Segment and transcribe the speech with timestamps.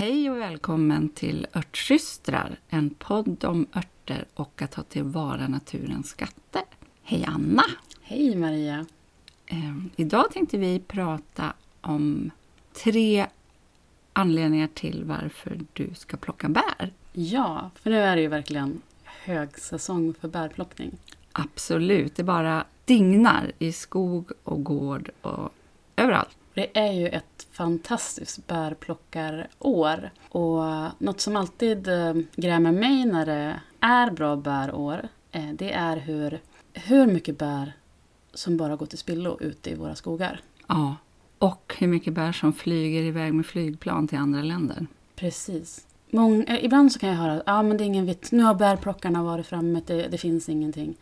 [0.00, 6.62] Hej och välkommen till Örtsystrar, en podd om örter och att ta tillvara naturens skatter.
[7.02, 7.62] Hej Anna!
[8.02, 8.86] Hej Maria!
[9.46, 12.30] Eh, idag tänkte vi prata om
[12.84, 13.26] tre
[14.12, 16.92] anledningar till varför du ska plocka bär.
[17.12, 20.90] Ja, för nu är det ju verkligen högsäsong för bärplockning.
[21.32, 25.54] Absolut, det bara dignar i skog och gård och
[25.96, 26.36] överallt.
[26.60, 30.10] Det är ju ett fantastiskt bärplockarår.
[30.28, 30.62] Och
[30.98, 36.40] något som alltid eh, grämer mig när det är bra bärår, eh, det är hur,
[36.72, 37.72] hur mycket bär
[38.34, 40.40] som bara går till spillo ute i våra skogar.
[40.66, 40.96] Ja,
[41.38, 44.86] och hur mycket bär som flyger iväg med flygplan till andra länder.
[45.16, 45.86] Precis.
[46.10, 48.32] Mång, eh, ibland så kan jag höra att ah, men det är ingen vitt.
[48.32, 50.96] nu har bärplockarna varit framme, det, det finns ingenting.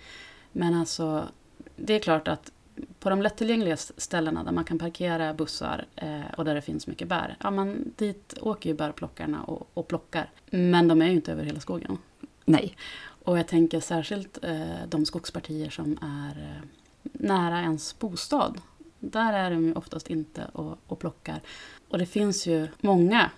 [0.52, 1.28] Men alltså,
[1.76, 2.52] det är klart att
[3.00, 7.08] på de lättillgängliga ställena där man kan parkera bussar eh, och där det finns mycket
[7.08, 10.30] bär, ja men dit åker ju bärplockarna och, och plockar.
[10.50, 11.98] Men de är ju inte över hela skogen.
[12.44, 12.76] Nej.
[13.24, 16.62] Och jag tänker särskilt eh, de skogspartier som är eh,
[17.02, 18.60] nära ens bostad.
[18.98, 21.40] Där är de ju oftast inte och, och plockar.
[21.88, 23.30] Och det finns ju många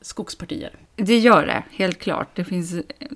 [0.00, 0.78] skogspartier.
[0.96, 2.36] Det gör det, helt klart.
[2.36, 3.08] Det finns eh,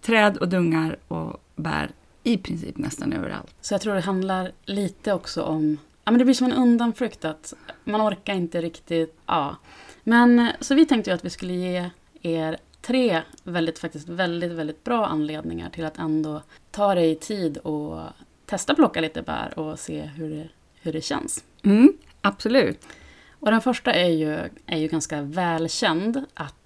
[0.00, 1.90] träd och dungar och bär
[2.28, 3.54] i princip nästan överallt.
[3.60, 5.78] Så jag tror det handlar lite också om...
[6.04, 7.54] Ja, men det blir som en undanflykt att
[7.84, 9.18] man orkar inte riktigt...
[9.26, 9.56] Ja.
[10.04, 11.90] Men så vi tänkte ju att vi skulle ge
[12.22, 18.00] er tre väldigt, faktiskt väldigt, väldigt bra anledningar till att ändå ta dig tid och
[18.46, 20.48] testa plocka lite bär och se hur det,
[20.80, 21.44] hur det känns.
[21.62, 22.86] Mm, absolut.
[23.40, 26.57] Och den första är ju, är ju ganska välkänd, att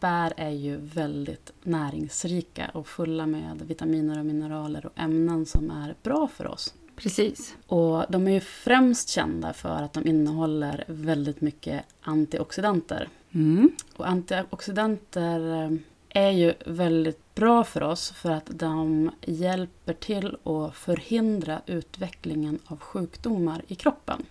[0.00, 5.94] bär är ju väldigt näringsrika och fulla med vitaminer och mineraler och ämnen som är
[6.02, 6.74] bra för oss.
[6.96, 7.56] Precis.
[7.66, 13.08] Och de är ju främst kända för att de innehåller väldigt mycket antioxidanter.
[13.32, 13.70] Mm.
[13.96, 15.70] Och antioxidanter eh,
[16.08, 22.80] är ju väldigt bra för oss för att de hjälper till att förhindra utvecklingen av
[22.80, 24.22] sjukdomar i kroppen.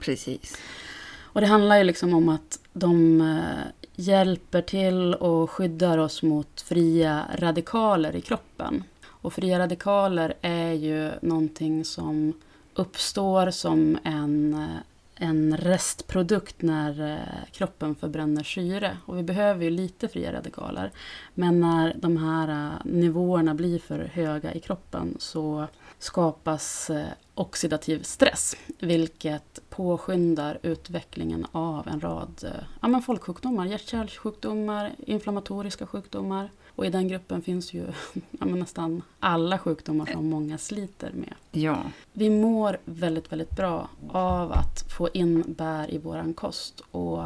[0.00, 0.56] Precis.
[1.32, 6.60] Och det handlar ju liksom om att de eh, hjälper till och skyddar oss mot
[6.60, 8.84] fria radikaler i kroppen.
[9.04, 12.32] Och fria radikaler är ju någonting som
[12.74, 18.96] uppstår som en, eh, en restprodukt när eh, kroppen förbränner syre.
[19.06, 20.90] Och vi behöver ju lite fria radikaler.
[21.34, 25.66] Men när de här nivåerna blir för höga i kroppen så
[26.00, 34.92] skapas eh, oxidativ stress, vilket påskyndar utvecklingen av en rad eh, ja, men folksjukdomar, hjärt-kärlsjukdomar,
[34.98, 36.50] inflammatoriska sjukdomar.
[36.76, 37.86] Och i den gruppen finns ju
[38.30, 41.34] ja, nästan alla sjukdomar som många sliter med.
[41.50, 41.82] Ja.
[42.12, 46.80] Vi mår väldigt, väldigt bra av att få in bär i våran kost.
[46.90, 47.24] Och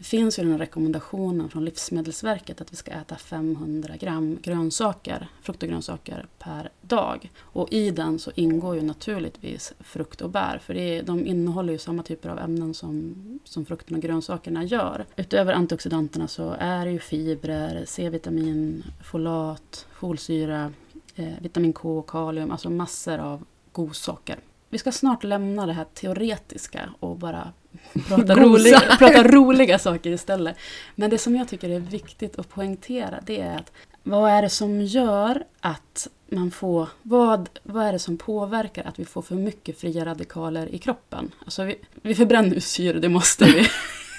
[0.00, 5.62] det finns ju den rekommendationen från Livsmedelsverket att vi ska äta 500 gram grönsaker, frukt
[5.62, 7.30] och grönsaker per dag.
[7.40, 11.72] Och i den så ingår ju naturligtvis frukt och bär, för det är, de innehåller
[11.72, 15.04] ju samma typer av ämnen som, som frukten och grönsakerna gör.
[15.16, 20.72] Utöver antioxidanterna så är det ju fibrer, C-vitamin, folat, folsyra,
[21.14, 24.38] eh, vitamin K, kalium, alltså massor av godsaker.
[24.68, 27.52] Vi ska snart lämna det här teoretiska och bara
[28.08, 30.56] prata, roliga, prata roliga saker istället.
[30.94, 33.72] Men det som jag tycker är viktigt att poängtera det är att
[34.02, 36.88] vad är det som gör att man får...
[37.02, 41.30] Vad, vad är det som påverkar att vi får för mycket fria radikaler i kroppen?
[41.44, 43.66] Alltså vi, vi förbränner ju syre, det måste vi.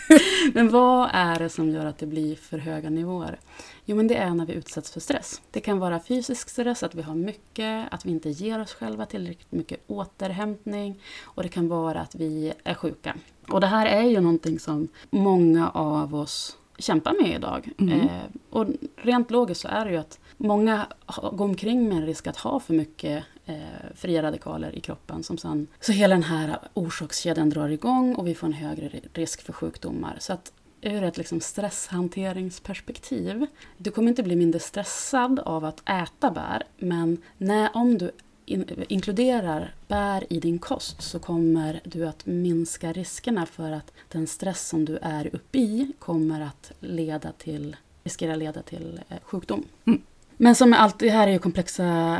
[0.53, 3.39] men vad är det som gör att det blir för höga nivåer?
[3.85, 5.41] Jo, men det är när vi utsätts för stress.
[5.51, 9.05] Det kan vara fysisk stress, att vi har mycket, att vi inte ger oss själva
[9.05, 13.15] tillräckligt mycket återhämtning och det kan vara att vi är sjuka.
[13.51, 17.69] Och det här är ju någonting som många av oss kämpar med idag.
[17.77, 17.99] Mm.
[17.99, 18.07] Eh,
[18.49, 20.87] och rent logiskt så är det ju att många
[21.31, 23.55] går omkring med en risk att ha för mycket eh,
[23.95, 25.23] fria radikaler i kroppen.
[25.23, 29.41] Som sen, så hela den här orsakskedjan drar igång och vi får en högre risk
[29.41, 30.15] för sjukdomar.
[30.19, 33.45] Så att ur ett liksom stresshanteringsperspektiv,
[33.77, 38.11] du kommer inte bli mindre stressad av att äta bär, men när, om du
[38.45, 44.27] in, inkluderar bär i din kost så kommer du att minska riskerna för att den
[44.27, 49.63] stress som du är uppe i kommer att leda till, riskera leda till eh, sjukdom.
[49.85, 50.01] Mm.
[50.37, 52.17] Men som allt, det här är ju komplexa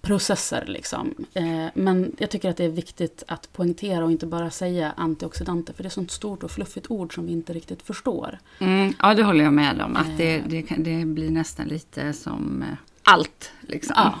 [0.00, 0.64] processer.
[0.66, 1.14] Liksom.
[1.34, 5.72] Eh, men jag tycker att det är viktigt att poängtera och inte bara säga antioxidanter.
[5.72, 8.38] För det är ett sånt stort och fluffigt ord som vi inte riktigt förstår.
[8.58, 9.96] Mm, ja, det håller jag med om.
[9.96, 10.42] Att det, eh.
[10.46, 12.64] det, det blir nästan lite som
[13.02, 13.52] allt.
[13.60, 13.94] Liksom.
[13.96, 14.20] Ja.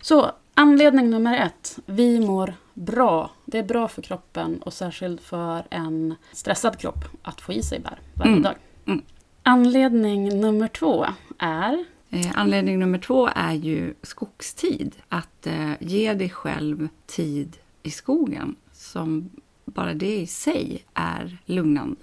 [0.00, 1.78] Så anledning nummer ett.
[1.86, 3.30] Vi mår bra.
[3.44, 7.80] Det är bra för kroppen och särskilt för en stressad kropp att få i sig
[7.80, 8.42] bär varje mm.
[8.42, 8.54] dag.
[8.86, 9.02] Mm.
[9.42, 11.06] Anledning nummer två
[11.38, 11.84] är
[12.14, 14.96] Eh, anledning nummer två är ju skogstid.
[15.08, 18.56] Att eh, ge dig själv tid i skogen.
[18.72, 19.30] Som
[19.64, 21.96] bara det i sig är lugnande.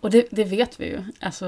[0.00, 1.02] Och det, det vet vi ju.
[1.20, 1.46] Alltså,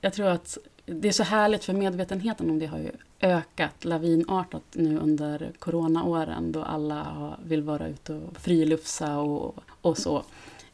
[0.00, 2.90] jag tror att det är så härligt för medvetenheten om det har ju
[3.20, 10.22] ökat lavinartat nu under coronaåren då alla vill vara ute och frilufsa och, och så.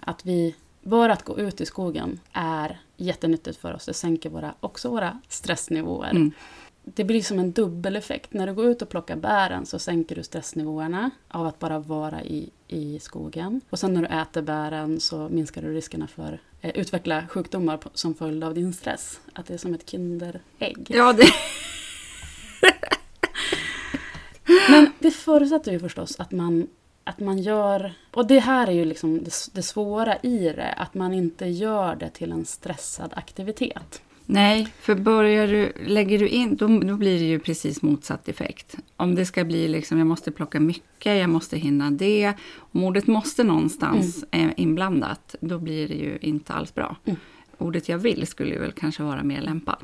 [0.01, 3.87] Att vi, bara att gå ut i skogen är jättenyttigt för oss.
[3.87, 6.11] Det sänker våra, också våra stressnivåer.
[6.11, 6.33] Mm.
[6.85, 8.33] Det blir som en dubbeleffekt.
[8.33, 12.23] När du går ut och plockar bären så sänker du stressnivåerna av att bara vara
[12.23, 13.61] i, i skogen.
[13.71, 18.15] Och sen när du äter bären så minskar du riskerna för eh, utveckla sjukdomar som
[18.15, 19.21] följd av din stress.
[19.33, 20.87] Att det är som ett Kinderägg.
[20.89, 21.27] Ja, det...
[24.71, 26.67] Men det förutsätter ju förstås att man,
[27.05, 27.93] att man gör...
[28.11, 30.75] Och det här är ju liksom det, det svåra i det.
[30.77, 34.03] Att man inte gör det till en stressad aktivitet.
[34.27, 38.77] Nej, för börjar du, lägger du in, då, då blir det ju precis motsatt effekt.
[38.97, 42.33] Om det ska bli liksom, jag måste plocka mycket, jag måste hinna det.
[42.55, 46.97] Om ordet måste någonstans är inblandat, då blir det ju inte alls bra.
[47.05, 47.21] Mm.
[47.59, 49.83] Ordet jag vill skulle väl kanske vara mer lämpat.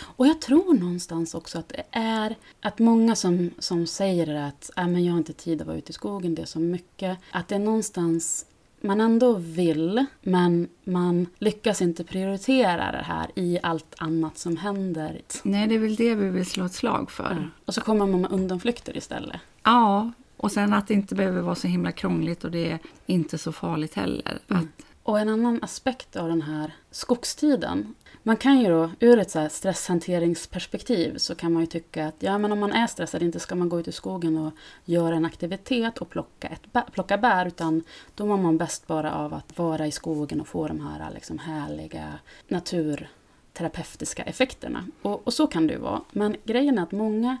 [0.00, 4.88] Och jag tror någonstans också att det är att många som, som säger att äh,
[4.88, 7.18] men jag har inte tid att vara ute i skogen, det är så mycket.
[7.30, 8.46] Att det är någonstans
[8.80, 15.20] man ändå vill, men man lyckas inte prioritera det här i allt annat som händer.
[15.42, 17.50] Nej, det är väl det vi vill slå ett slag för.
[17.64, 19.40] Och så kommer man med undanflykter istället.
[19.62, 23.38] Ja, och sen att det inte behöver vara så himla krångligt och det är inte
[23.38, 24.38] så farligt heller.
[24.48, 24.62] Mm.
[24.62, 27.94] Att, och en annan aspekt av den här skogstiden.
[28.22, 32.14] Man kan ju då, ur ett så här stresshanteringsperspektiv, så kan man ju tycka att
[32.18, 34.52] ja, men om man är stressad, inte ska man gå ut i skogen och
[34.84, 37.82] göra en aktivitet och plocka, ett bär, plocka bär, utan
[38.14, 41.38] då mår man bäst bara av att vara i skogen och få de här liksom
[41.38, 42.18] härliga
[42.48, 44.84] naturterapeutiska effekterna.
[45.02, 46.00] Och, och så kan det ju vara.
[46.10, 47.38] Men grejen är att många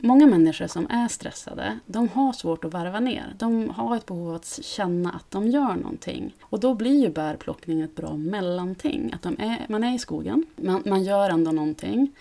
[0.00, 3.34] Många människor som är stressade, de har svårt att varva ner.
[3.38, 6.34] De har ett behov av att känna att de gör någonting.
[6.42, 9.12] Och då blir ju bärplockning ett bra mellanting.
[9.14, 12.12] Att de är, man är i skogen, man, man gör ändå någonting.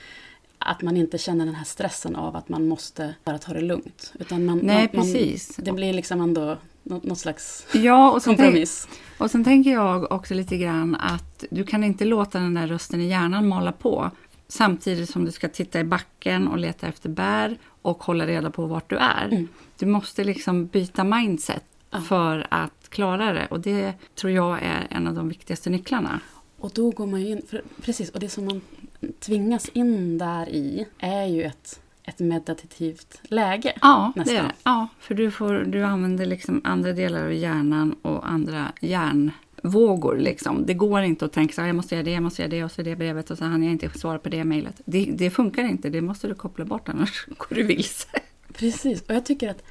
[0.60, 4.14] Att man inte känner den här stressen av att man måste bara ta det lugnt.
[4.20, 5.56] Utan man, nej, man, precis.
[5.56, 8.88] Det blir liksom ändå något, något slags ja, och så tänk, kompromiss.
[9.18, 13.02] Och sen tänker jag också lite grann att du kan inte låta den där rösten
[13.02, 14.12] i hjärnan mala på
[14.48, 18.66] samtidigt som du ska titta i backen och leta efter bär och hålla reda på
[18.66, 19.26] vart du är.
[19.32, 19.48] Mm.
[19.80, 22.02] Du måste liksom byta mindset Ja.
[22.02, 26.20] för att klara det och det tror jag är en av de viktigaste nycklarna.
[26.58, 28.62] Och då går man ju in, för, precis, och det som man
[29.20, 33.74] tvingas in där i är ju ett, ett meditativt läge.
[33.82, 34.38] Ja, det Nästan.
[34.38, 34.54] är det.
[34.64, 38.72] Ja, för du, får, du använder liksom andra delar av hjärnan och andra
[39.64, 40.18] hjärnvågor.
[40.18, 40.66] Liksom.
[40.66, 42.64] Det går inte att tänka så här, jag måste göra det, jag måste göra det
[42.64, 44.82] och så det brevet och så hann jag inte svara på det mejlet.
[44.86, 48.08] Det, det funkar inte, det måste du koppla bort annars går du vilse.
[48.54, 49.64] Precis, och jag tycker att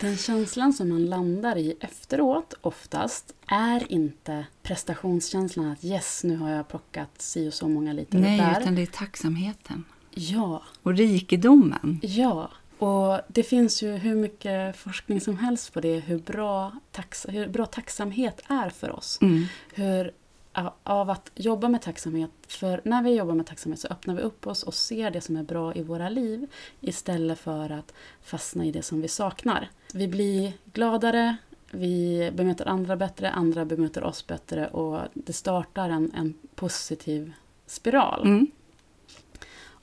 [0.00, 6.50] den känslan som man landar i efteråt oftast är inte prestationskänslan att yes, nu har
[6.50, 8.60] jag plockat si och så många liter Nej, bär.
[8.60, 9.84] utan det är tacksamheten.
[10.14, 12.00] Ja, Och rikedomen.
[12.02, 12.50] ja.
[12.80, 17.48] Och det finns ju hur mycket forskning som helst på det, hur bra, tax, hur
[17.48, 19.18] bra tacksamhet är för oss.
[19.22, 19.44] Mm.
[19.74, 20.12] hur
[20.82, 24.46] av att jobba med tacksamhet, för när vi jobbar med tacksamhet så öppnar vi upp
[24.46, 26.46] oss och ser det som är bra i våra liv
[26.80, 29.70] istället för att fastna i det som vi saknar.
[29.94, 31.36] Vi blir gladare,
[31.70, 37.32] vi bemöter andra bättre, andra bemöter oss bättre och det startar en, en positiv
[37.66, 38.22] spiral.
[38.26, 38.46] Mm.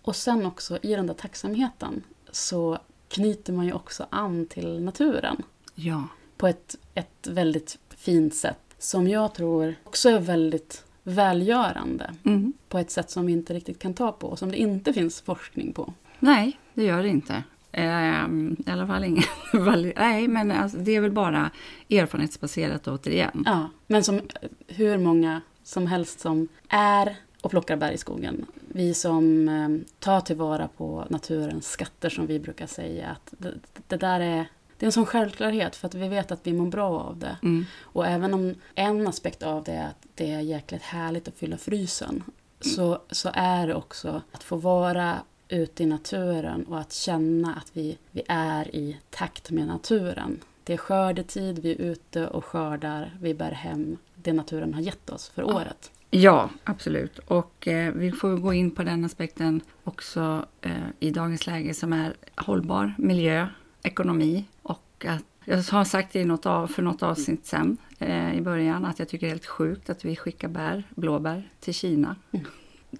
[0.01, 2.77] Och sen också i den där tacksamheten så
[3.09, 5.43] knyter man ju också an till naturen
[5.75, 6.03] Ja.
[6.37, 12.53] på ett, ett väldigt fint sätt som jag tror också är väldigt välgörande Mm.
[12.69, 15.21] på ett sätt som vi inte riktigt kan ta på och som det inte finns
[15.21, 15.93] forskning på.
[16.19, 17.43] Nej, det gör det inte.
[17.71, 19.23] Ehm, I alla fall ingen...
[19.97, 21.51] Nej, men alltså, det är väl bara
[21.89, 23.43] erfarenhetsbaserat återigen.
[23.45, 24.21] Ja, men som
[24.67, 28.45] hur många som helst som är och plockar bär i skogen.
[28.67, 33.53] Vi som eh, tar tillvara på naturens skatter som vi brukar säga att det,
[33.87, 36.65] det där är det är en sån självklarhet för att vi vet att vi mår
[36.65, 37.37] bra av det.
[37.43, 37.65] Mm.
[37.81, 41.57] Och även om en aspekt av det är att det är jäkligt härligt att fylla
[41.57, 42.23] frysen
[42.59, 45.17] så, så är det också att få vara
[45.47, 50.39] ute i naturen och att känna att vi, vi är i takt med naturen.
[50.63, 55.09] Det är skördetid, vi är ute och skördar, vi bär hem det naturen har gett
[55.09, 55.91] oss för året.
[56.09, 57.19] Ja, absolut.
[57.19, 61.93] Och eh, vi får gå in på den aspekten också eh, i dagens läge som
[61.93, 63.47] är hållbar miljö,
[63.83, 68.37] ekonomi och att jag har sagt det i något av, för något avsnitt sen eh,
[68.37, 71.73] i början att jag tycker det är helt sjukt att vi skickar bär, blåbär till
[71.73, 72.15] Kina.
[72.31, 72.45] Mm.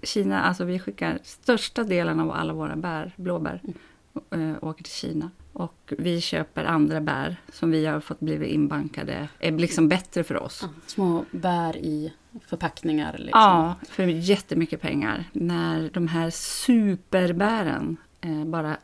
[0.02, 3.62] Kina, alltså vi skickar största delen av alla våra bär, blåbär,
[4.30, 4.56] mm.
[4.62, 5.30] åker till Kina.
[5.52, 10.42] Och vi köper andra bär som vi har fått blivit inbankade, är liksom bättre för
[10.42, 10.60] oss.
[10.62, 12.12] Ja, små bär i
[12.46, 13.12] förpackningar?
[13.12, 13.40] Liksom.
[13.40, 15.24] Ja, för jättemycket pengar.
[15.32, 18.76] När de här superbären eh, bara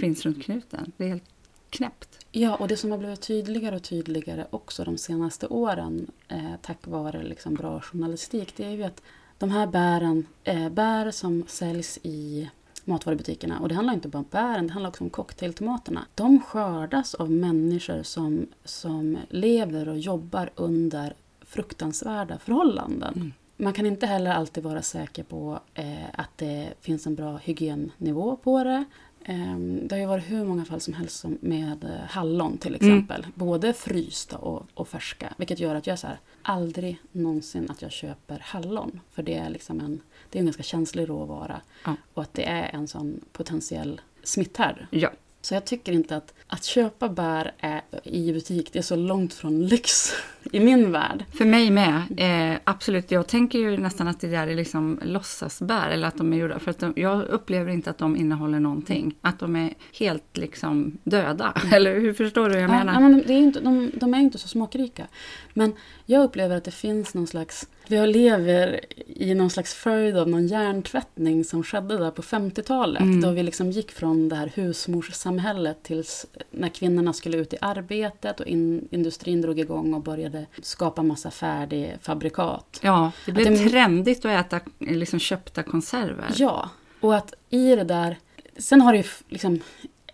[0.00, 0.92] finns runt knuten.
[0.96, 1.24] Det är helt
[1.70, 2.26] knäppt.
[2.32, 6.86] Ja, och det som har blivit tydligare och tydligare också de senaste åren eh, tack
[6.86, 9.02] vare liksom bra journalistik, det är ju att
[9.38, 12.50] de här bären, eh, bär som säljs i
[12.84, 16.06] matvarubutikerna, och det handlar inte bara om bären, det handlar också om cocktailtomaterna.
[16.14, 21.14] De skördas av människor som, som lever och jobbar under
[21.56, 23.14] fruktansvärda förhållanden.
[23.14, 23.32] Mm.
[23.56, 28.36] Man kan inte heller alltid vara säker på eh, att det finns en bra hygiennivå
[28.36, 28.84] på det.
[29.24, 32.86] Ehm, det har ju varit hur många fall som helst med eh, hallon till mm.
[32.86, 33.20] exempel.
[33.20, 33.32] Mm.
[33.34, 35.34] Både frysta och, och, färska.
[35.36, 39.00] Vilket gör att jag så här, aldrig någonsin att jag köper hallon.
[39.12, 41.60] För det är, liksom en, det är en ganska känslig råvara.
[41.84, 41.96] Ja.
[42.14, 44.86] Och att det är en sån potentiell smitthärd.
[44.90, 45.10] Ja.
[45.40, 49.34] Så jag tycker inte att, att köpa bär är, i butik, det är så långt
[49.34, 50.12] från lyx
[50.52, 51.24] i min värld.
[51.32, 53.10] För mig med, eh, absolut.
[53.10, 56.58] Jag tänker ju nästan att det där är liksom låtsasbär, eller att de är gjorda,
[56.58, 59.14] för att de, jag upplever inte att de innehåller någonting.
[59.20, 62.92] Att de är helt liksom döda, eller hur förstår du vad jag ja, menar?
[62.92, 65.06] Ja, men det är inte, de, de är inte så smakrika.
[65.54, 65.72] Men
[66.06, 67.68] jag upplever att det finns någon slags...
[67.88, 73.02] Vi lever i någon slags följd av någon hjärntvättning som skedde där på 50-talet.
[73.02, 73.20] Mm.
[73.20, 78.40] Då vi liksom gick från det här husmorssamhället tills när kvinnorna skulle ut i arbetet
[78.40, 82.80] och in, industrin drog igång och började skapa massa färdigfabrikat.
[82.82, 86.34] Ja, det blev det, trendigt att äta liksom köpta konserver.
[86.36, 88.18] Ja, och att i det där...
[88.58, 89.60] Sen har det ju liksom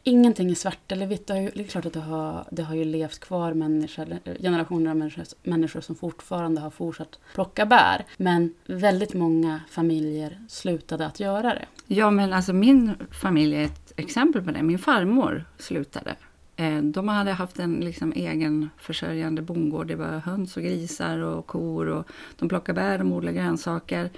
[0.02, 1.26] ingenting är svart eller vitt.
[1.26, 4.90] Det, ju, det är klart att det har, det har ju levt kvar människor, generationer
[4.90, 8.04] av människor, människor som fortfarande har fortsatt plocka bär.
[8.16, 11.66] Men väldigt många familjer slutade att göra det.
[11.86, 14.62] Ja, men alltså min familj är ett exempel på det.
[14.62, 16.14] Min farmor slutade.
[16.56, 19.86] Eh, de hade haft en liksom egen försörjande bondgård.
[19.86, 21.86] Det var höns och grisar och kor.
[21.88, 22.06] Och
[22.38, 24.10] de plockade bär, och odlade grönsaker.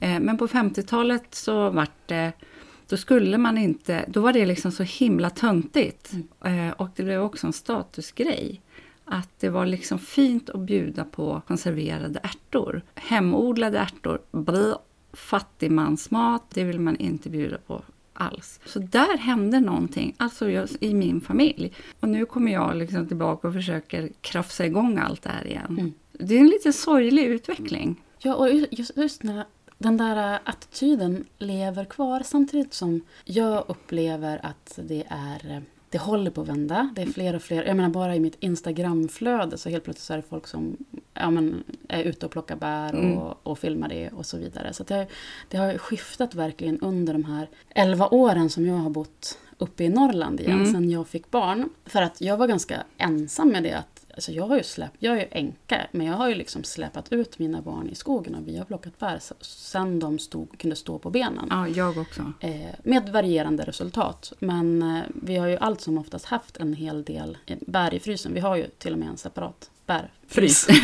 [0.00, 2.32] Eh, men på 50-talet så vart det
[2.88, 6.12] då skulle man inte, då var det liksom så himla töntigt.
[6.42, 6.68] Mm.
[6.68, 8.60] Eh, och det blev också en statusgrej.
[9.04, 12.82] Att det var liksom fint att bjuda på konserverade ärtor.
[12.94, 14.74] Hemodlade ärtor, blö,
[15.12, 17.82] fattigmansmat, det vill man inte bjuda på
[18.14, 18.60] alls.
[18.64, 21.72] Så där hände någonting, alltså just i min familj.
[22.00, 25.76] Och nu kommer jag liksom tillbaka och försöker krafsa igång allt det här igen.
[25.78, 25.92] Mm.
[26.12, 28.02] Det är en lite sorglig utveckling.
[28.18, 29.44] Ja, och just, just när
[29.78, 35.62] den där attityden lever kvar samtidigt som jag upplever att det är
[35.94, 36.90] det håller på att vända.
[36.94, 37.64] Det är fler och fler.
[37.64, 40.76] Jag menar bara i mitt Instagramflöde så helt plötsligt så är det folk som
[41.14, 43.18] ja, men, är ute och plockar bär och, mm.
[43.18, 44.72] och filmar det och så vidare.
[44.72, 45.06] Så det,
[45.48, 49.88] det har skiftat verkligen under de här 11 åren som jag har bott uppe i
[49.88, 50.72] Norrland igen, mm.
[50.72, 51.68] sen jag fick barn.
[51.84, 55.16] För att jag var ganska ensam med det att Alltså jag, har ju släpp, jag
[55.16, 58.48] är ju änka, men jag har ju liksom släpat ut mina barn i skogen och
[58.48, 61.46] vi har plockat bär sen de stod, kunde stå på benen.
[61.50, 62.32] Ja, jag också.
[62.40, 64.32] Eh, med varierande resultat.
[64.38, 68.00] Men eh, vi har ju allt som oftast haft en hel del eh, bär i
[68.00, 68.34] frysen.
[68.34, 70.68] Vi har ju till och med en separat bärfrys.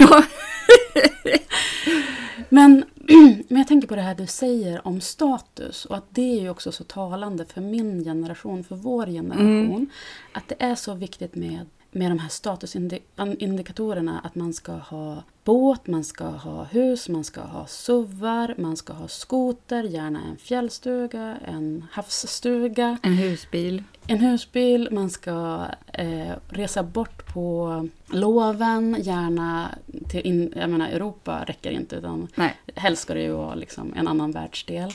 [2.48, 2.84] men,
[3.48, 6.50] men jag tänker på det här du säger om status och att det är ju
[6.50, 9.70] också så talande för min generation, för vår generation.
[9.70, 9.86] Mm.
[10.32, 15.86] Att det är så viktigt med med de här statusindikatorerna att man ska ha båt,
[15.86, 21.36] man ska ha hus, man ska ha suvar, man ska ha skoter, gärna en fjällstuga,
[21.44, 22.98] en havsstuga.
[23.02, 23.84] En husbil.
[24.06, 29.68] En husbil, man ska eh, resa bort på loven, gärna
[30.08, 32.56] till in, jag menar Europa räcker inte utan Nej.
[32.74, 34.92] helst ska det ju vara liksom en annan världsdel.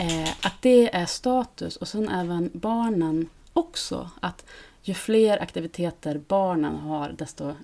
[0.00, 4.10] Eh, att det är status och sen även barnen också.
[4.20, 4.44] Att
[4.84, 7.54] ju fler aktiviteter barnen har, desto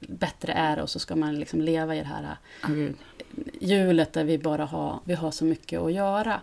[0.00, 2.36] bättre är det och så ska man liksom leva i det här
[3.60, 6.40] hjulet där vi bara har, vi har så mycket att göra.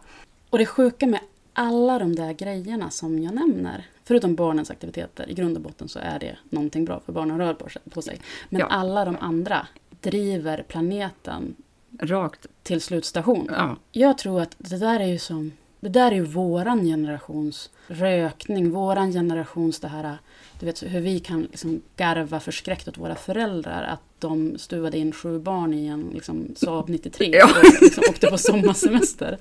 [0.49, 1.19] Och det sjuka med
[1.53, 5.99] alla de där grejerna som jag nämner, förutom barnens aktiviteter, i grund och botten så
[5.99, 7.55] är det någonting bra för barnen rör
[7.89, 8.19] på sig.
[8.49, 8.67] Men ja.
[8.67, 9.67] alla de andra
[10.01, 11.55] driver planeten
[11.99, 13.47] rakt till slutstation.
[13.51, 13.75] Ja.
[13.91, 18.71] Jag tror att det där är ju som det där är ju våran generations rökning,
[18.71, 20.17] våran generations det här,
[20.59, 25.11] du vet hur vi kan liksom garva förskräckt åt våra föräldrar att de stuvade in
[25.11, 27.45] sju barn i en liksom, Saab 93 ja.
[27.45, 29.37] och liksom, åkte på sommarsemester.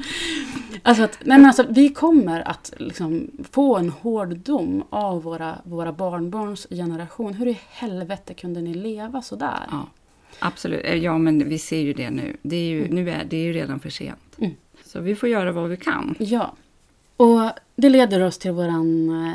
[0.83, 5.59] Alltså, att, nej men alltså vi kommer att liksom, få en hård dom av våra,
[5.65, 7.35] våra barnbarns generation.
[7.35, 9.67] Hur i helvete kunde ni leva sådär?
[9.71, 9.87] Ja,
[10.39, 12.37] absolut, ja men vi ser ju det nu.
[12.43, 12.95] Det är ju, mm.
[12.95, 14.39] nu är, det är ju redan för sent.
[14.39, 14.55] Mm.
[14.85, 16.15] Så vi får göra vad vi kan.
[16.19, 16.55] Ja.
[17.17, 19.35] Och det leder oss till våran eh,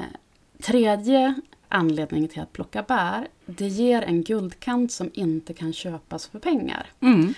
[0.64, 1.36] tredje
[1.74, 3.28] anledning till att plocka bär.
[3.46, 6.86] Det ger en guldkant som inte kan köpas för pengar.
[7.00, 7.34] Mm.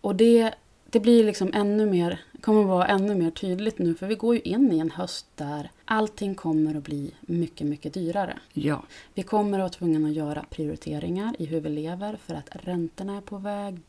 [0.00, 0.54] Och det,
[0.90, 4.40] det blir liksom ännu mer, kommer vara ännu mer tydligt nu för vi går ju
[4.40, 8.38] in i en höst där allting kommer att bli mycket, mycket dyrare.
[8.52, 8.82] Ja.
[9.14, 13.16] Vi kommer att vara tvungna att göra prioriteringar i hur vi lever för att räntorna
[13.16, 13.80] är på väg,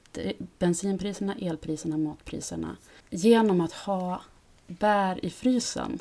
[0.59, 2.77] bensinpriserna, elpriserna, matpriserna.
[3.09, 4.21] Genom att ha
[4.67, 5.99] bär i frysen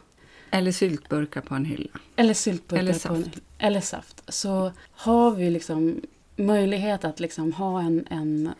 [0.51, 1.91] Eller syltburkar på en hylla.
[2.17, 3.39] eller syltburkar Eller på en, saft.
[3.59, 6.01] eller saft så har vi liksom
[6.37, 8.51] möjlighet att liksom ha en, en,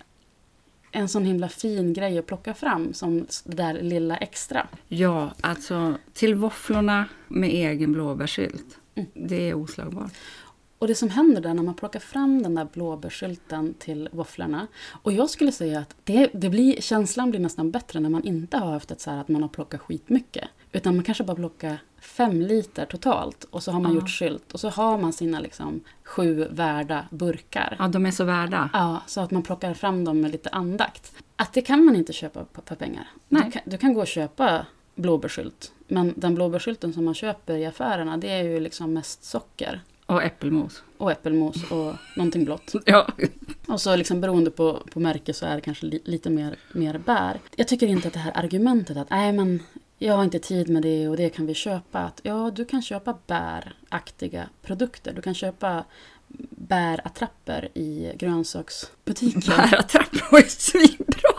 [0.93, 4.67] en sån himla fin grej att plocka fram som det där lilla extra.
[4.89, 8.79] Ja, alltså till våfflorna med egen blåbärssylt.
[8.95, 9.09] Mm.
[9.15, 10.13] Det är oslagbart.
[10.79, 14.67] Och det som händer där när man plockar fram den där blåbärsskylten till våfflorna.
[15.03, 18.57] Och jag skulle säga att det, det blir, känslan blir nästan bättre när man inte
[18.59, 20.49] har haft ett så här att man har plockat skitmycket.
[20.73, 24.01] Utan man kanske bara plockar fem liter totalt och så har man Ja.
[24.01, 24.53] gjort sylt.
[24.53, 27.77] Och så har man sina liksom sju värda burkar.
[27.79, 28.71] Ja, de är så värda.
[28.73, 31.13] Ja, så att man plockar fram dem med lite andakt.
[31.37, 33.09] Att det kan man inte köpa på- för pengar.
[33.29, 33.43] Nej.
[33.45, 35.73] Du, kan, du kan gå och köpa blåbärsskylt.
[35.89, 39.81] Men den blåbärsskylten som man köper i affärerna det är ju liksom mest socker.
[40.09, 40.83] Och äppelmos.
[40.99, 42.75] Och äppelmos och någonting blått.
[42.87, 43.09] Ja.
[43.69, 46.99] Och så liksom beroende på, på märke så är det kanske li, lite mer, mer
[46.99, 47.41] bär.
[47.57, 49.63] Jag tycker inte att det här argumentet att nej men
[49.99, 51.99] jag har inte tid med det och det kan vi köpa.
[51.99, 55.13] Att, ja, du kan köpa bäraktiga produkter.
[55.13, 55.85] Du kan köpa
[56.51, 59.43] bärattrapper i grönsaksbutiken.
[59.57, 61.31] Bärattrappor är svinbra.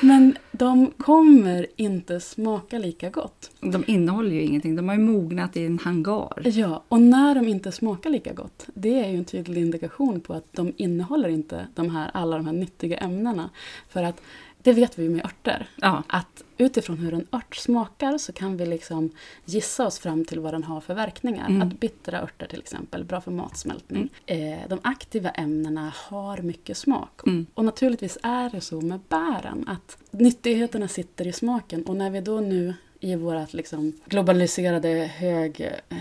[0.00, 3.50] Men de kommer inte smaka lika gott.
[3.60, 4.76] De innehåller ju ingenting.
[4.76, 6.42] De har ju mognat i en hangar.
[6.44, 10.34] Ja, och när de inte smakar lika gott, det är ju en tydlig indikation på
[10.34, 13.50] att de innehåller inte de här, alla de här nyttiga ämnena.
[13.88, 14.20] För att
[14.64, 15.68] det vet vi ju med örter.
[15.76, 19.10] Ja, Att utifrån hur en ört smakar så kan vi liksom
[19.44, 21.48] gissa oss fram till vad den har för verkningar.
[21.48, 21.62] Mm.
[21.62, 24.10] Att bittra örter till exempel, bra för matsmältning.
[24.26, 27.20] Eh, de aktiva ämnena har mycket smak.
[27.26, 27.46] Mm.
[27.54, 31.86] Och naturligtvis är det så med bären att nyttigheterna sitter i smaken.
[31.86, 35.96] Och när vi då nu i vårt liksom globaliserade, hög eh,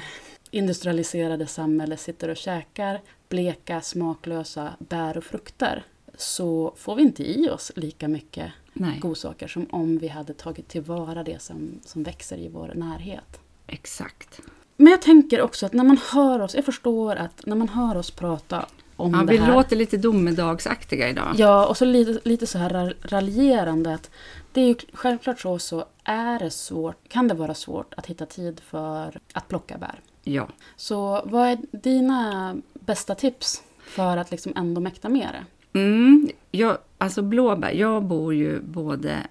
[0.52, 5.84] industrialiserade samhälle sitter och käkar bleka, smaklösa bär och frukter
[6.17, 8.99] så får vi inte i oss lika mycket nej.
[8.99, 13.39] godsaker som om vi hade tagit tillvara det som, som växer i vår närhet.
[13.67, 14.39] Exakt.
[14.78, 17.97] Men jag tänker också att när man hör oss, jag förstår att när man hör
[17.97, 19.54] oss prata om Ja, det vi här.
[19.54, 21.34] låter lite domedagsaktiga idag.
[21.38, 24.10] Ja, och så lite, lite så här ra- raljerande att
[24.52, 28.26] det är ju självklart så, så är det svårt, kan det vara svårt att hitta
[28.26, 29.99] tid för att plocka bär.
[30.23, 30.47] Ja.
[30.76, 35.45] Så vad är dina bästa tips för att liksom ändå mäkta med det?
[35.74, 39.28] Mm, jag, alltså blåbär, jag bor ju både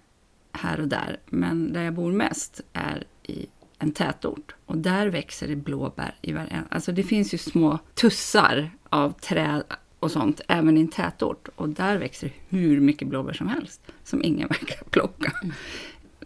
[0.53, 3.47] här och där, men där jag bor mest är i
[3.79, 4.55] en tätort.
[4.67, 6.65] Och där växer det blåbär i varenda...
[6.71, 9.63] Alltså det finns ju små tussar av träd
[9.99, 11.49] och sånt även i en tätort.
[11.55, 15.33] Och där växer det hur mycket blåbär som helst, som ingen verkar plocka.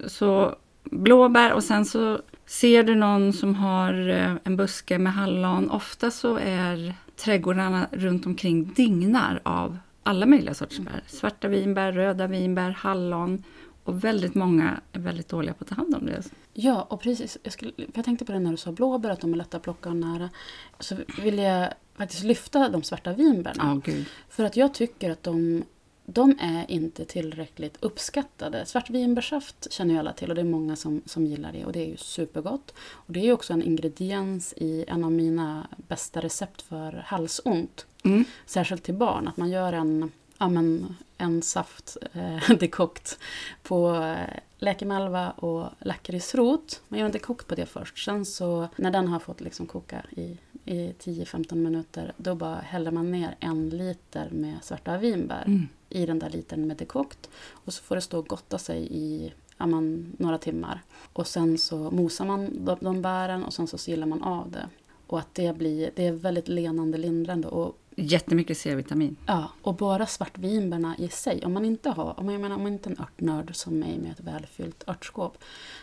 [0.06, 5.70] Så blåbär och sen så ser du någon som har eh, en buske med hallon.
[5.70, 11.02] Ofta så är trädgårdarna runt omkring dignar av alla möjliga sorters bär.
[11.06, 13.42] Svarta vinbär, röda vinbär, hallon.
[13.84, 16.22] Och väldigt många är väldigt dåliga på att ta hand om det.
[16.52, 17.38] Ja, och precis.
[17.42, 19.62] Jag, skulle, jag tänkte på det när du sa blåbär, att de är lätta att
[19.62, 20.30] plocka och nära.
[20.78, 23.80] Så vill jag faktiskt lyfta de svarta vinbärna.
[23.84, 24.06] Gud.
[24.28, 25.64] För att jag tycker att de,
[26.06, 28.66] de är inte tillräckligt uppskattade.
[28.66, 31.80] Svartvinbärssaft känner ju alla till och det är många som, som gillar det och det
[31.80, 32.74] är ju supergott.
[32.78, 37.86] Och det är ju också en ingrediens i en av mina bästa recept för halsont.
[38.04, 38.24] Mm.
[38.46, 43.18] Särskilt till barn, att man gör en, ja, men, en saft eh, dekokt
[43.62, 46.82] på eh, läkemalva och lakritsrot.
[46.88, 48.04] Man gör en dekokt på det först.
[48.04, 52.90] Sen så när den har fått liksom koka i, i 10-15 minuter då bara häller
[52.90, 55.68] man ner en liter med svarta vinbär Mm.
[55.88, 57.30] I den där litern med dekokt.
[57.50, 60.82] Och så får det stå och gotta sig i ja, man, några timmar.
[61.12, 64.68] Och sen så mosar man de, de bären och sen så silar man av det.
[65.06, 69.16] Och att det blir, det är väldigt lenande, lindrande och Jättemycket C-vitamin.
[69.26, 71.44] Ja, och bara svartvinbärna i sig.
[71.44, 73.78] Om man inte har, om man, jag menar, om man inte är en örtnörd som
[73.78, 75.38] mig med ett välfyllt örtskåp.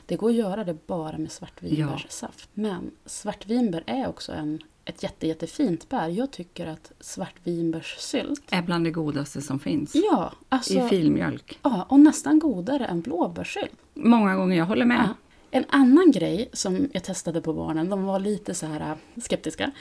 [0.05, 2.49] Det går att göra det bara med svartvinbärssaft.
[2.53, 6.07] Men svartvinbär är också en, ett jätte, jättefint bär.
[6.07, 9.95] Jag tycker att svartvinbärssylt, Är bland det godaste som finns.
[9.95, 11.59] ja, alltså, I filmjölk.
[11.63, 13.71] ja, och nästan godare än blåbärssylt.
[13.93, 15.03] Många gånger, jag håller med.
[15.09, 15.13] Ja.
[15.51, 19.71] En annan grej som jag testade på barnen, de var lite så här äh, skeptiska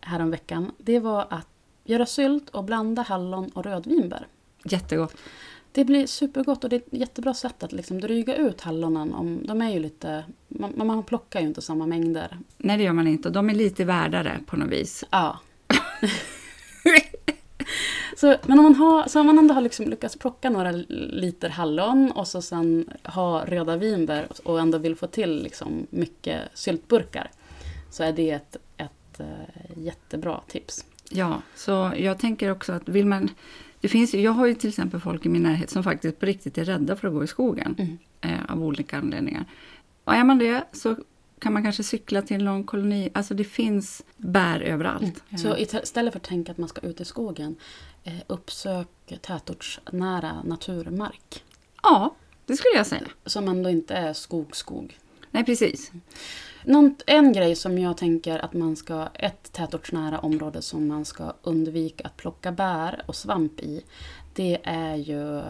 [0.00, 0.72] häromveckan.
[0.78, 1.48] Det var att
[1.84, 4.26] göra sylt och blanda hallon och rödvinbär.
[4.64, 5.16] Jättegott.
[5.74, 9.14] Det blir supergott och det är ett jättebra sätt att liksom dryga ut hallonen.
[9.14, 12.38] Om, de är ju lite, man, man plockar ju inte samma mängder.
[12.58, 13.28] Nej, det gör man inte.
[13.28, 15.04] Och de är lite värdare på något vis.
[15.10, 15.38] Ja.
[18.16, 21.48] så, men om man, har, så om man ändå har liksom lyckats plocka några liter
[21.48, 27.30] hallon och så sen ha röda vinbär och ändå vill få till liksom mycket syltburkar
[27.90, 29.26] så är det ett, ett äh,
[29.76, 30.84] jättebra tips.
[31.10, 33.30] Ja, så jag tänker också att vill man...
[33.84, 36.58] Det finns, jag har ju till exempel folk i min närhet som faktiskt på riktigt
[36.58, 37.98] är rädda för att gå i skogen mm.
[38.20, 39.44] eh, av olika anledningar.
[40.04, 40.96] Och är man det så
[41.38, 43.10] kan man kanske cykla till någon koloni.
[43.14, 45.22] Alltså det finns bär överallt.
[45.28, 45.38] Mm.
[45.38, 47.56] Så istället för att tänka att man ska ut i skogen,
[48.04, 48.88] eh, uppsök
[49.20, 51.44] tätortsnära naturmark.
[51.82, 52.14] Ja,
[52.46, 53.08] det skulle jag säga.
[53.26, 54.98] Som ändå inte är skog-skog.
[55.30, 55.92] Nej, precis.
[56.64, 61.32] Någon, en grej som jag tänker att man ska, ett tätortsnära område som man ska
[61.42, 63.84] undvika att plocka bär och svamp i,
[64.34, 65.44] det är ju eh,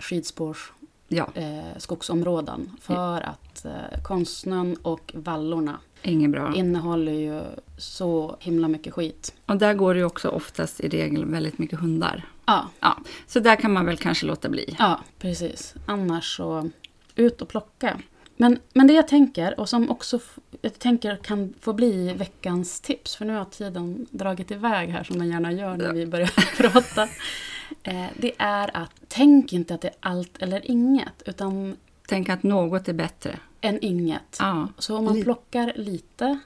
[0.00, 0.72] skidspårs
[1.08, 1.28] ja.
[1.34, 2.70] eh, skogsområden.
[2.80, 6.54] För att eh, konstsnön och vallorna Inget bra.
[6.54, 7.42] innehåller ju
[7.78, 9.34] så himla mycket skit.
[9.46, 12.28] Och där går det ju också oftast i regel väldigt mycket hundar.
[12.46, 12.68] Ja.
[12.80, 12.98] ja.
[13.26, 14.76] Så där kan man väl kanske låta bli.
[14.78, 15.74] Ja, precis.
[15.86, 16.70] Annars så
[17.14, 17.98] ut och plocka.
[18.40, 20.18] Men, men det jag tänker, och som också
[20.62, 25.18] jag tänker kan få bli veckans tips, för nu har tiden dragit iväg här som
[25.18, 27.02] den gärna gör när vi börjar prata.
[27.82, 31.76] Eh, det är att tänk inte att det är allt eller inget, utan
[32.08, 33.38] Tänk att något är bättre.
[33.60, 34.36] Än inget.
[34.38, 34.68] Ja.
[34.78, 36.38] Så om man plockar lite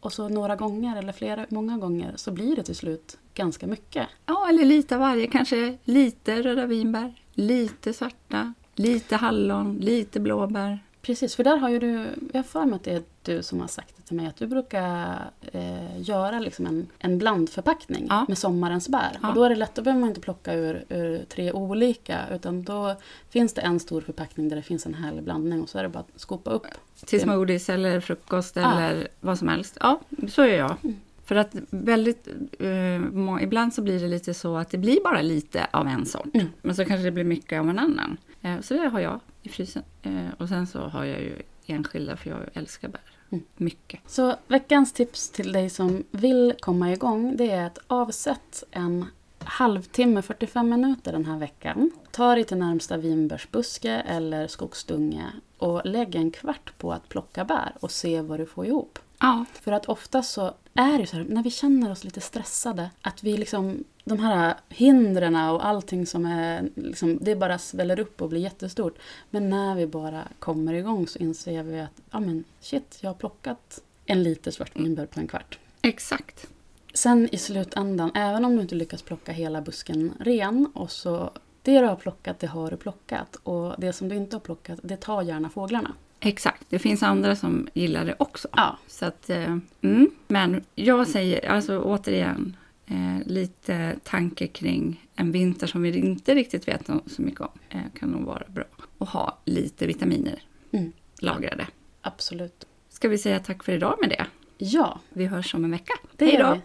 [0.00, 4.06] och så några gånger eller flera, många gånger så blir det till slut ganska mycket.
[4.26, 5.26] Ja, eller lite av varje.
[5.26, 10.78] Kanske lite röda vinbär, lite svarta, lite hallon, lite blåbär.
[11.02, 13.60] Precis, för där har ju du, jag har för mig att det är du som
[13.60, 18.24] har sagt det till mig, att du brukar eh, göra liksom en, en blandförpackning ja.
[18.28, 19.18] med sommarens bär.
[19.22, 19.28] Ja.
[19.28, 22.62] Och då är det lätt, då behöver man inte plocka ur, ur, tre olika, utan
[22.62, 22.96] då
[23.30, 25.88] finns det en stor förpackning där det finns en härlig blandning och så är det
[25.88, 26.66] bara att skopa upp.
[27.06, 29.78] Till smoothies eller frukost eller vad som helst.
[29.80, 30.76] Ja, så gör jag.
[30.84, 30.96] Mm.
[31.24, 35.66] För att väldigt, eh, ibland så blir det lite så att det blir bara lite
[35.70, 36.34] av en sort.
[36.34, 36.46] Mm.
[36.62, 38.16] Men så kanske det blir mycket av en annan.
[38.42, 39.82] Eh, så det har jag i frysen.
[40.02, 43.00] Eh, och sen så har jag ju enskilda för jag älskar bär.
[43.30, 43.44] Mm.
[43.56, 44.00] Mycket.
[44.06, 49.06] Så veckans tips till dig som vill komma igång det är att avsätt en
[49.38, 51.90] halvtimme, 45 minuter den här veckan.
[52.10, 55.26] Ta dig till närmsta vinbärsbuske eller skogsdunge
[55.58, 58.98] och lägg en kvart på att plocka bär och se vad du får ihop.
[59.20, 59.44] Ja.
[59.52, 63.24] För att ofta så är det så här, när vi känner oss lite stressade, att
[63.24, 68.28] vi liksom, de här hindren och allting som är, liksom, det bara sväller upp och
[68.28, 68.98] blir jättestort.
[69.30, 73.14] Men när vi bara kommer igång så inser vi att, ja men shit, jag har
[73.14, 75.58] plockat en liter svartvinbär på en kvart.
[75.82, 76.46] Exakt.
[76.94, 81.30] Sen i slutändan, även om du inte lyckas plocka hela busken ren, och så
[81.62, 83.36] det du har plockat, det har du plockat.
[83.42, 85.94] Och det som du inte har plockat, det tar gärna fåglarna.
[86.20, 88.48] Exakt, det finns andra som gillar det också.
[88.52, 88.78] Ja.
[88.86, 90.10] Så att, eh, mm.
[90.28, 92.56] Men jag säger, alltså återigen,
[92.90, 97.58] eh, lite tanke kring en vinter som vi inte riktigt vet så mycket om.
[97.68, 98.64] Eh, kan nog vara bra
[98.98, 100.92] att ha lite vitaminer mm.
[101.20, 101.66] lagrade.
[102.00, 102.66] Absolut.
[102.88, 104.26] Ska vi säga tack för idag med det?
[104.58, 105.00] Ja.
[105.08, 105.92] Vi hörs om en vecka.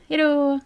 [0.08, 0.60] Hej då!